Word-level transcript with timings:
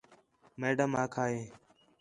میڈم 0.59 0.91
آکھا 1.03 1.25
ہے 1.33 1.41